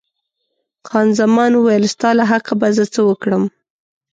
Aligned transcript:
خان 0.87 1.07
زمان 1.19 1.51
وویل، 1.55 1.83
ستا 1.93 2.09
له 2.17 2.23
حقه 2.31 2.53
به 2.59 2.67
زه 2.77 2.85
څه 2.93 3.01
وکړم. 3.09 3.43